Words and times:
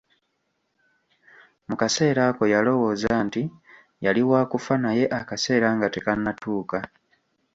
Mu 1.67 1.75
kaseera 1.81 2.21
ako 2.29 2.43
yalowooza 2.53 3.13
nti 3.25 3.43
yali 4.05 4.21
wa 4.29 4.41
kufa 4.51 4.73
naye 4.83 5.03
akaseera 5.19 5.67
nga 5.75 5.87
tekannatuuka. 5.95 6.77